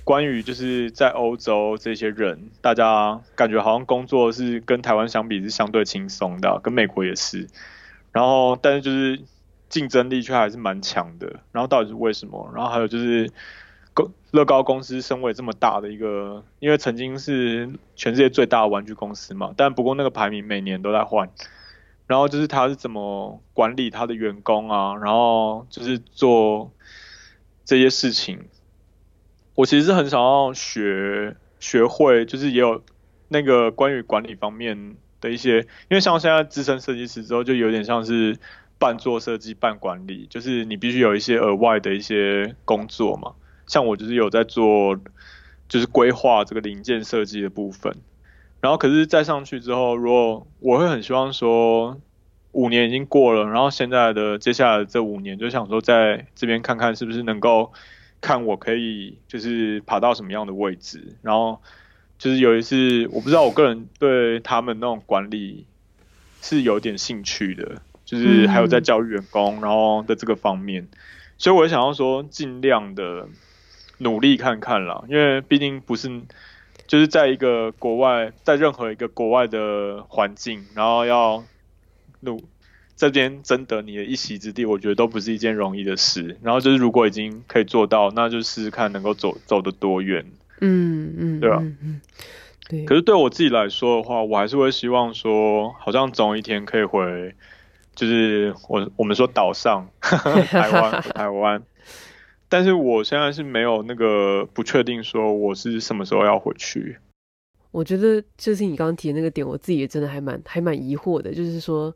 [0.03, 7.47] 关于就是在欧洲这些人，大家感觉好像工作是跟台湾相比是相对轻松的，跟美国也是，
[8.17, 9.21] 然后但是就是
[9.69, 12.51] 竞争力却还是蛮强的，然后到底是为什么？
[12.55, 13.29] 然后还有就是，
[14.31, 21.29] 乐高公司身为这么大的一个，因为曾经是全世界最大的玩具公司嘛，但不过那个排名每年都在换。
[22.07, 26.71] 然后就是他是怎么管理他的员工啊，然后就是做
[27.65, 28.45] 这些事情。
[29.53, 32.81] 我其实是很想要学学会，就是也有
[33.27, 38.37] 那个关于管理方面的一些，因为像现在资深设计师之后，就有点像是
[38.79, 43.33] 半做设计半管理，就是你必须有一些额外的一些工作嘛。
[43.65, 44.95] 像我就是有在做，
[45.67, 47.95] 就是规划这个零件设计的部分。
[48.59, 51.99] 然后可是再上去之后，如果我会很希望说，
[52.53, 57.71] 五年已经过了，然后现在的接下来这五年，就想说在这边看看是不是能够
[58.19, 61.17] 看我可以就是爬到什么样的位置。
[61.21, 61.61] 然后
[62.17, 65.65] 就是有一次，我不知道我个人对他们那种管理
[66.41, 70.87] 是有点兴趣的，就是还有在教育员工，然后的这个方面，
[71.37, 73.27] 所以我想要说尽量的
[73.97, 76.21] 努力看看啦，因为毕竟不是。
[76.85, 81.43] 就是在一个国外，在任何一个国外的环境，然后要
[82.21, 82.41] 努
[82.95, 86.37] 这边争得你的一席之地，我觉得都不是一件容易的事。
[86.41, 90.25] 然后就是如果已经可以做到，那就试试看能够走走得多远。
[90.61, 91.57] 嗯嗯，对吧？
[91.61, 92.01] 嗯嗯，
[92.69, 92.85] 对。
[92.85, 97.35] 可是对我自己来说的话，我还是会希望说，好像总有一天可以回，
[97.95, 101.63] 就是我我们说岛上， 台湾， 台湾。
[102.49, 106.97] 但是我现在是没有那个不确定，说我是什么时候要回去。
[107.71, 111.33] 我觉得就是你刚刚提的那个点，我自己也真的还蛮还蛮疑惑的。
[111.33, 111.93] 就是说，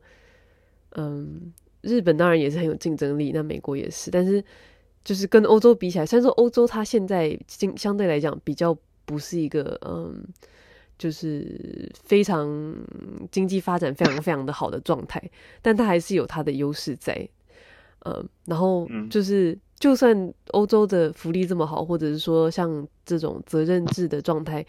[0.90, 4.44] 嗯，日本当然也是很有竞争力，那美国也是，但是
[5.04, 10.24] 就是跟欧洲比起来，虽然说欧洲它现在经相对来讲比较不是一个嗯，
[10.98, 12.74] 就是非常
[13.30, 15.22] 经济发展非常非常的好的状态，
[15.60, 17.28] 但它还是有它的优势在。
[18.04, 19.58] 嗯，然后就是。
[19.82, 24.64] 就算欧洲的福利这么好，或者是说像这种责任制的状态，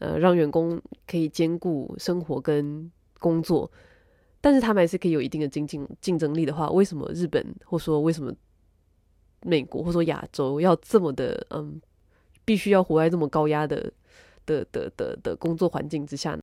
[0.00, 3.70] 呃，让员工可以兼顾生活跟工作，
[4.42, 8.30] 但是他们还是可以有一定的竞争竞争力的话，为什么日本或说为什么
[9.44, 11.80] 美国或者说亚洲要这么的嗯，
[12.44, 13.92] 必须要活在这么高压的
[14.46, 16.40] 的的的的工作环境之下呢？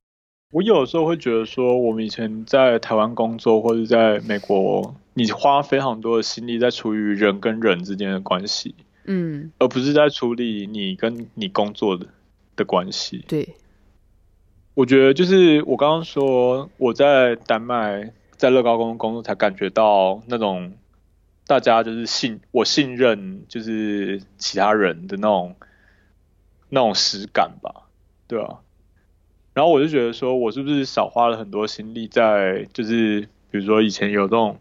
[0.52, 8.74] 我有时候会觉得说，我们以前在台湾工作或者在美国，你花非常多的心力在处理人跟人之间的关系，
[9.06, 12.06] 嗯，而不是在处理你跟你工作的
[12.54, 13.24] 的关系。
[13.26, 13.48] 对，
[14.74, 20.70] 我觉得就是我刚刚说我在丹麦在乐高公工作才感觉到那种
[21.46, 25.56] 大家就是信我信任就是其他人的那种
[26.68, 27.88] 那种实感吧，
[28.26, 28.60] 对啊。
[29.54, 34.58] 然后我就觉得说，我是不是少花了很多心力在就是比如说以前有这种，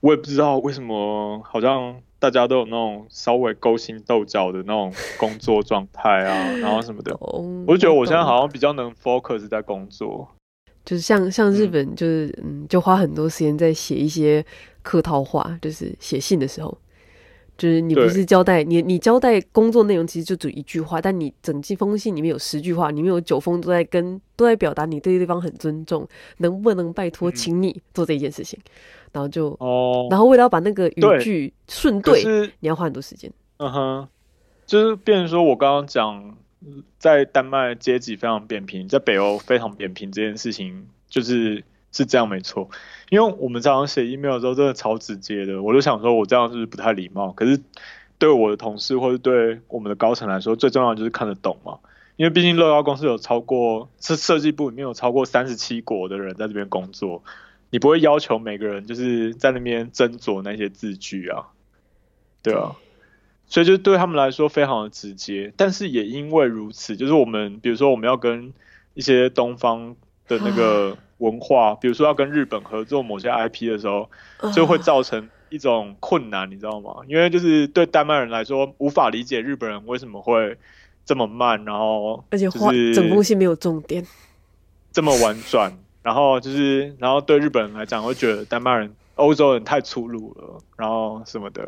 [0.00, 2.00] 我也不知道为什么好像。
[2.20, 10.28] 大家都有那种稍微勾心斗角的那种工作状态啊，然后什么的，我就觉得我现在好像比较能 focus 在工作，
[10.88, 14.42] 就是像像日本，就是嗯，就花很多时间在写一些
[14.80, 16.78] 客套话，就是写信的时候，
[17.58, 28.58] 就是你不是交代你你交代工作内容，其实就只一句话，但你整几封信里面有十句话，里面有九封都在跟都在表达你对对方很尊重，能不能拜托请你做这一件事情。
[28.64, 28.70] 嗯
[29.10, 33.32] 然后就哦，然后为了要把那个语句顺对，对你要花很多时间。
[33.56, 34.08] 嗯哼，
[34.66, 36.36] 就是变成说我刚刚讲，
[36.98, 42.68] 在丹麦阶级非常扁平，在北欧非常扁平这件事情，就是是这样没错。
[43.10, 47.32] 因为我们常常写 email 的时候，真的超直接的，我就想说我这样是不是不太礼貌？
[47.32, 47.60] 可是
[48.18, 51.78] 对我的同事或者对我们的高层来说，最重要的就是看得懂嘛。
[52.16, 57.22] 因为毕竟乐高公司有超过，是设计部里面有超过三十七国的人在这边工作。
[57.70, 61.46] 你不会要求每个人就是在那边斟酌那些字句啊，
[62.42, 62.74] 对啊，
[63.48, 68.52] 所以就对他们来说非常的直接，但是也因为如此，就是我们比如说我们要跟
[68.94, 74.08] 一些东方的那个文化，比如说要跟日本合作某些 IP 的时候，
[74.52, 76.96] 就会造成一种困难，你知道吗？
[77.08, 80.56] 因为就是对丹麦人来说无法理解日本人为什么会
[81.04, 84.06] 这么慢，然后而且话整部戏没有重点，
[84.92, 85.72] 这么婉转。
[86.00, 91.66] 然后就是，然后对日本人来讲，会觉得丹麦人、欧洲人太粗鲁了，然后什么的。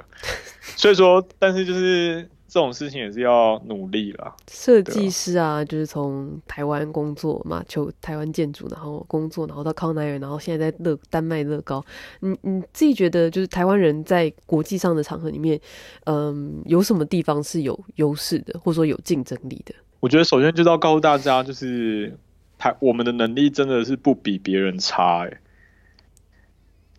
[0.76, 4.34] 所以说，但是就是这种事情也是要努力啦。
[4.50, 11.84] 设计师啊，就是从台湾工作嘛，求台湾建筑，然后工作，然后到康奈尔，然后现在在乐丹麦乐高。
[12.20, 15.60] 你你自己觉得，就是台湾人在国际上的场合里面，
[16.04, 19.74] 嗯，有什么地方是有优势的，或者说有竞争力的？
[20.00, 22.16] 我觉得首先就是要告诉大家，就是。
[22.62, 25.40] 台我们的能力真的是不比别人差哎，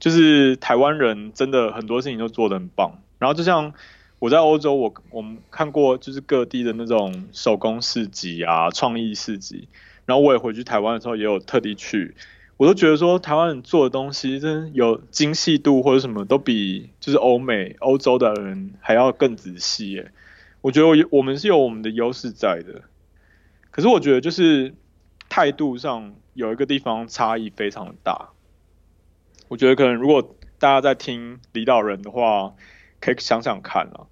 [0.02, 3.00] 就是台湾人真的很多事情都做得很棒。
[3.20, 3.74] 然后就像
[4.20, 9.70] 我在欧洲，我我们看过就是各地的那种手工市集啊、创意市集。
[10.06, 12.16] 然后我也回去台湾的时候也有特地去，
[12.58, 20.12] 我都觉得说台湾人做的东西真的有精细度或者什么都比就是欧美、欧洲的人还要更仔细哎。
[20.60, 22.82] 我觉得我我们是有我们的优势在的，
[23.70, 24.74] 可是我觉得就是。
[25.34, 28.32] 态度上有一个地方差异非常大，
[29.52, 32.56] 我觉得可能如果大家在听领导人的话，
[33.02, 34.08] 可以想想看啊。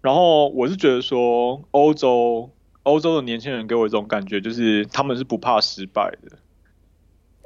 [0.00, 2.50] 然后我是觉得说，欧洲
[2.84, 6.38] 欧洲的年轻人给我一种感觉，就是他们是不怕失败的。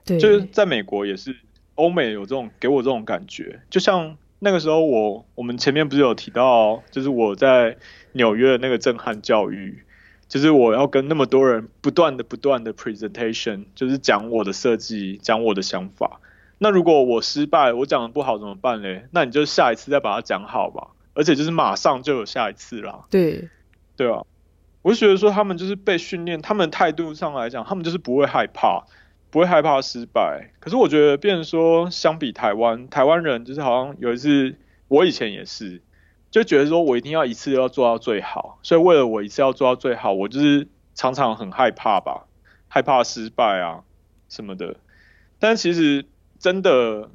[0.05, 1.35] 对，就是在美国也是，
[1.75, 3.61] 欧美有这种给我这种感觉。
[3.71, 7.77] 就像那个时候我我们前面不是有提到，就是我在
[8.13, 9.83] 纽约的那个震撼教育。
[10.29, 16.21] 就是我要跟那么多人不断的、不断的 presentation，就是讲我的设计，讲我的想法。
[16.59, 19.07] 那如果我失败，我讲的不好怎么办嘞？
[19.11, 20.89] 那你就下一次再把它讲好吧。
[21.15, 23.05] 而且就是马上就有下一次啦。
[23.11, 23.49] 对，
[23.97, 24.25] 对啊。
[24.81, 28.85] 我就觉得说他们就是被训练，他们态度上来讲，他们就是不会害怕，
[29.31, 30.51] 不会害怕失败。
[30.59, 34.57] 可是我觉得，变成说相比台湾，台湾人就是好像有一次，
[34.89, 35.83] 我以前也是。
[36.31, 42.25] 就觉得说我一定要一次要做到最好，所以为了我一次要做到最好，我就是常常很害怕吧，
[42.69, 43.85] 害怕失败啊
[44.31, 44.77] 什么的。
[45.39, 46.07] 但其实
[46.43, 47.09] 真的，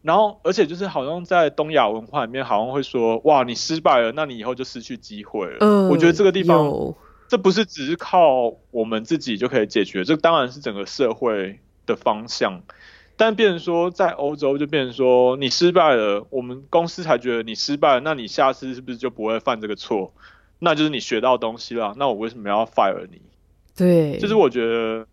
[0.00, 5.56] 然后而且就是好像在东亚文化里面，好像会说哇，你失败了，那你以后就失去机会了。
[5.58, 6.94] 嗯，我觉得这个地方，
[7.28, 12.62] 这不是只是靠我们自己就可以解决，这当然是整个社会的方向。
[13.16, 20.14] 但变成说，在欧洲就变成说，你失败了，我们公司才觉得你失败了，那你下次是不是就不会犯这个错？
[20.58, 23.20] 那就是你学到东西了，那我为什么要 fire 你？
[23.76, 25.06] 对，就是我觉得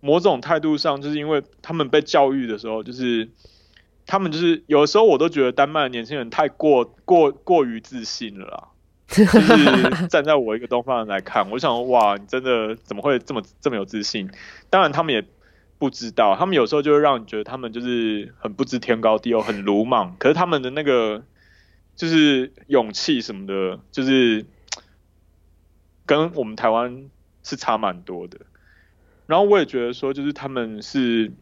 [0.00, 3.28] 某种态度上，就是因为他们被教育的时候，就是
[4.06, 8.68] 他们就是有的时候我都觉得丹麦的年轻人太过过过于自信了啦。
[9.08, 14.30] 就是站在我一个东方人来看，我想哇，你真的怎么会这么这么有自信？
[14.70, 15.24] 当然他们也。
[15.78, 20.16] 不知道，他们有时候就会让你觉得他们就是很不知天高地厚，很鲁莽。
[20.18, 21.22] 可是他们的那个
[21.94, 24.46] 就是勇气什么的，就是
[26.06, 27.10] 跟我们台湾
[27.42, 28.38] 是差蛮多的。
[29.26, 31.32] 然后我也觉得说，就是他们是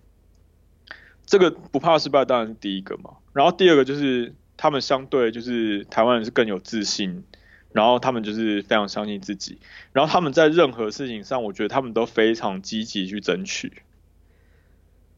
[1.26, 3.18] 这个不怕失败，当然是第一个嘛。
[3.32, 7.24] 然后第二个就是他们相对就是台湾人是更有自信，
[7.72, 9.58] 然后他们就是非常相信自己。
[9.92, 13.82] 然后他们在任何事情上，我觉得他们都非常积极去争取。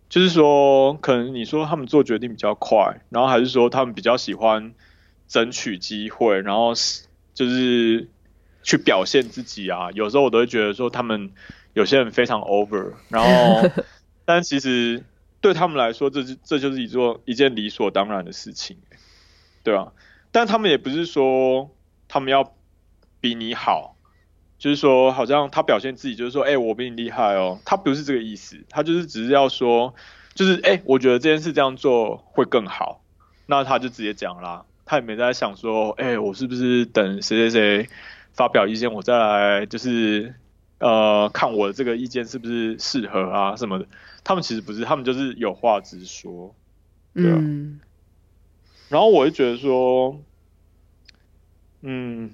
[0.08, 4.72] 就是说，可能你说他们做决定比较快，然后还是说他们比较喜欢
[5.26, 6.74] 争取机会，然后
[7.34, 8.08] 就是
[8.62, 9.90] 去表现自己啊。
[9.90, 11.32] 有时候我都会觉得说，他们
[11.76, 13.68] 有些人非常 over，然后，
[14.24, 15.04] 但其实
[15.42, 18.78] 对他们来说，这是这就是一做一件理所当然的事情，
[19.62, 19.92] 对啊。
[20.32, 21.70] 但他们也不是说
[22.08, 22.54] 他们要
[23.20, 23.94] 比你好，
[24.58, 27.60] 就是说好像他表现自己就是说，哎、欸，我比你厉害哦。
[27.66, 29.94] 他不是这个意思，他就是只是要说，
[30.34, 33.02] 就是哎、欸，我觉得这件事这样做会更好，
[33.44, 34.64] 那他就直接讲啦。
[34.86, 37.88] 他也没在想说，哎、欸，我是不是等谁谁谁
[38.32, 40.34] 发表意见，我再来就是
[40.78, 43.86] 呃看我的这个意见是不是适合啊什么的。
[44.24, 46.54] 他们其实不是，他们就是有话直说，
[47.14, 47.36] 对啊。
[47.38, 47.80] 嗯
[48.88, 50.20] 然后我就觉得说，
[51.80, 52.30] 嗯，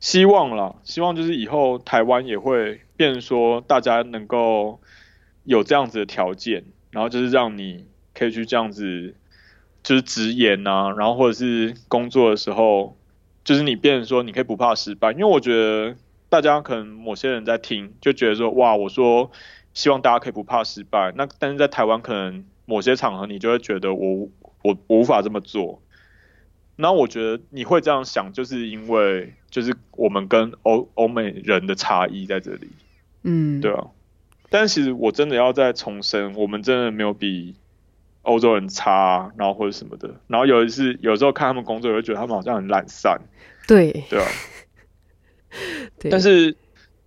[0.00, 4.80] 希望啦，希望就是以后台湾也会变成说，大家能够
[5.44, 9.14] 有这样子的条件，然后就是让你可以去这样子，
[9.82, 12.96] 就是直言啊，然后或者是工作的时候，
[13.44, 15.96] 就是你变成说你可以不怕失败，因为我觉得
[16.28, 19.30] 大家可能某些人在听就觉得说，哇，我说
[19.74, 24.28] 希望大家可以不怕失败，那但是在台湾可能某些场合你就会觉得我。
[24.60, 25.80] 我我无法这么做，
[26.74, 32.68] 那我觉得你会这样想，就是因为就是我们跟欧欧美人的差异在这里，
[33.22, 33.86] 嗯，对啊。
[34.50, 37.54] 但其实我真的要再重申，我们真的没有比
[38.22, 40.16] 欧洲人差，然后或者什么的。
[40.26, 43.16] 然后有一次，有时候看他们工作，我就觉得他们好像很懒散，
[43.68, 44.26] 对，对啊。
[46.10, 46.56] 但是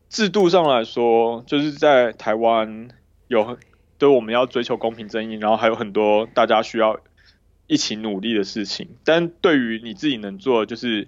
[0.09, 2.89] 制度上来说，就是在台湾
[3.27, 3.57] 有很，
[3.97, 6.99] 对，我们要追求公平正义，然后还有很多大家需要。
[7.67, 11.07] 一起努力的事情，但对于你自己能做的，就是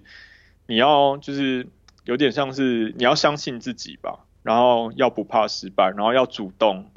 [0.66, 1.66] 你要就是
[2.04, 6.90] 有点像是你要相信自己吧，然后要不怕失败，然后要主动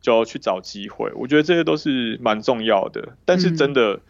[0.00, 1.12] 就去找机会。
[1.14, 3.16] 我觉得这些都是蛮重要的。
[3.24, 4.00] 但是真的，嗯、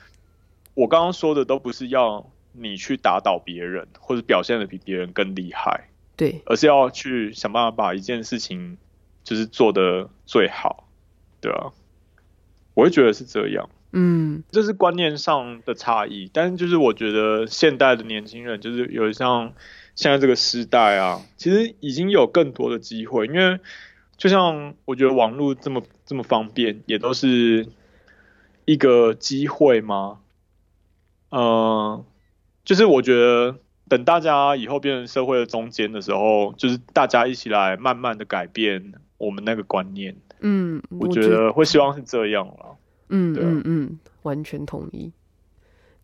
[0.72, 8.78] 我刚刚说的都不是要你去打倒别人，或者表现的比别人更厉害，对，而是要去想办法把一件事情
[9.24, 10.88] 就是做的最好，
[11.40, 11.72] 对啊，
[12.74, 13.68] 我会觉得是这样。
[13.94, 19.52] 嗯，这是观念上的差异，但是就是我觉得现代的年轻人就是有像
[19.94, 23.60] 现在这个时代啊，其实已经有更多的机会，因为
[24.16, 27.66] 就像我觉得网络这么这么方便，也都是
[28.64, 30.20] 一个机会吗？
[31.28, 32.04] 嗯、呃，
[32.64, 33.56] 就是我觉得
[33.88, 40.16] 等大家以后变成社会的中间的时候，就是大家一起来慢慢的改变我们那个观念。
[40.40, 42.76] 嗯，我觉得会希望是这样了。
[43.08, 45.12] 嗯嗯嗯，完全同意。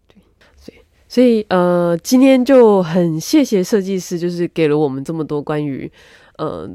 [0.07, 0.21] 对，
[0.57, 0.79] 所以
[1.09, 5.91] 所以呃，今天就很谢谢设计师，就是给了我们这么多关于
[6.37, 6.69] 呃，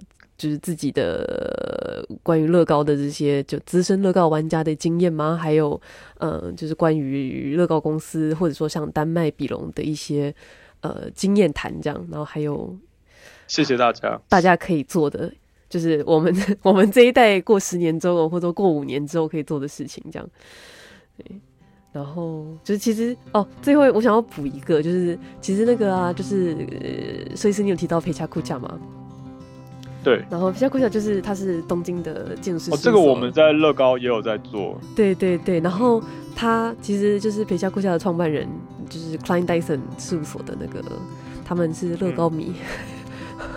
[0.44, 5.40] 就是自己的关于乐高的这些就资深乐高玩家的经验吗？
[5.42, 5.80] 还有
[6.18, 10.36] 呃，就是关于乐高公司或者说像丹麦比龙的一些
[10.82, 12.78] 呃经验谈这样，然后还有
[13.48, 15.32] 谢谢大家，大家可以做的。
[15.70, 20.30] 就是我们我们这一代过十年之后，或者过五年之后可以做的事情，这样。
[21.16, 21.40] 对，
[21.94, 26.54] 然后就是其实哦，最后我想要补一个，就是其实那个啊，就是
[27.34, 28.78] 设计师，你有提到陪恰库恰吗？
[30.04, 30.24] 对。
[30.30, 32.72] 然后裴恰库恰就是他是东京的建筑师。
[32.72, 34.78] 哦，这个我们在乐高也有在做。
[34.96, 36.02] 对对对，然后
[36.36, 38.48] 他其实就是皮恰库恰的创办人，
[38.90, 40.84] 就是 Klein Dyson 事务所的那个，
[41.46, 42.54] 他们是乐高迷。
[43.40, 43.48] 嗯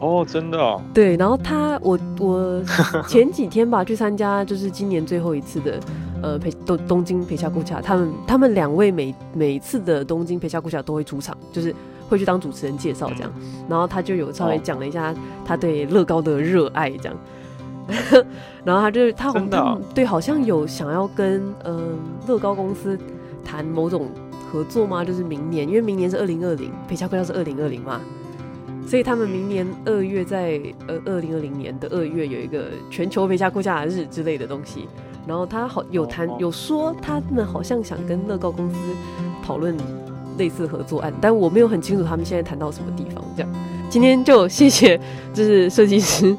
[0.00, 0.82] 哦，真的哦。
[0.92, 2.62] 对，然后他，我我
[3.08, 5.80] 前几天吧去参加，就是今年最后一次的，
[6.20, 11.74] 呃，陪东东京裴恰库恰，他们他们两位每每次的东京裴恰库恰都会出场，就是
[12.08, 13.32] 会去当主持人介绍这样，
[13.68, 17.16] 然后他就有稍微讲了一下他对乐高的热爱这样，
[18.64, 22.98] 然后他就他好像对好像有想要跟嗯乐高公司
[23.44, 24.08] 谈某种
[24.50, 25.04] 合作吗？
[25.04, 28.00] 就是明年，因为明年是二零二零，裴恰库恰是二零二零嘛。
[28.86, 34.86] 所以他们明年二月在呃二零二零年的二月有一个全球裴恰库恰日之类的东西，
[35.26, 38.76] 然后他好有谈有说他们好像想跟乐高公司
[39.42, 39.74] 讨论
[40.38, 43.24] 类似合作案，但我没有很清楚他们现在谈到什么地方。
[43.36, 43.50] 这样，
[43.88, 44.98] 今天就谢谢
[45.32, 46.36] 就是设计师，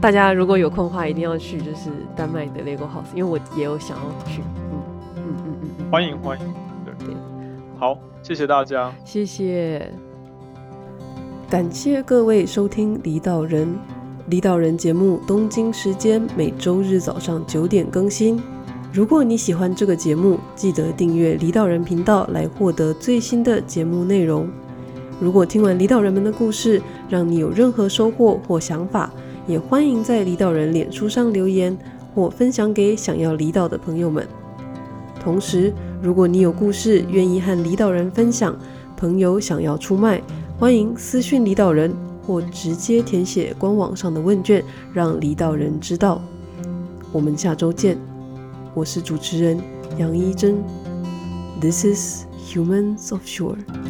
[0.00, 4.40] 大家如果有空的话一定要去就是丹麦的 Lego House，因为我也有想要去。
[4.72, 4.82] 嗯
[5.16, 6.54] 嗯嗯嗯，欢迎欢迎，
[6.84, 7.16] 对对，
[7.78, 9.90] 好，谢谢大家，谢谢。
[11.50, 13.68] 感谢各位收听《离岛人》，
[14.26, 18.42] 离岛人节目东京时间每周日早上九点更新。
[18.94, 24.48] 如果你喜欢这个节目，记得订阅离岛人频道来获得最新的节目内容。
[25.18, 29.12] 如果听完离岛人们的故事，让你有任何收获或想法，
[29.48, 31.76] 也欢迎在离岛人脸书上留言，
[32.14, 34.24] 或分享给想要离岛的朋友们。
[35.18, 38.56] 同时，如果你有故事愿意和离岛人分享，
[38.96, 40.22] 朋友想要出卖，
[40.56, 41.92] 欢迎私讯离岛人
[42.24, 46.22] 或直接填写官网上的问卷，让离岛人知道。
[47.10, 47.98] 我们下周见，
[48.74, 49.56] 我是主持人
[49.98, 50.60] 杨一真。
[51.60, 53.83] This is Humans of Shore。